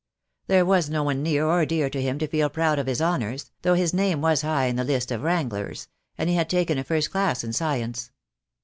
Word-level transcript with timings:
There 0.47 0.65
was 0.65 0.89
no 0.89 1.03
one 1.03 1.21
near 1.21 1.45
or 1.45 1.63
dear 1.63 1.87
to 1.91 2.01
him 2.01 2.17
to 2.17 2.27
feel 2.27 2.49
proud 2.49 2.79
of 2.79 2.87
his 2.87 3.03
honours, 3.03 3.51
though 3.61 3.75
his 3.75 3.93
name 3.93 4.19
was 4.19 4.41
high 4.41 4.65
in 4.65 4.75
the 4.75 4.83
list 4.83 5.11
of 5.11 5.21
Wranglers, 5.21 5.89
and 6.17 6.27
he 6.27 6.35
had 6.35 6.49
taken 6.49 6.79
a 6.79 6.83
first 6.83 7.11
class 7.11 7.43
in 7.43 7.53
science. 7.53 8.09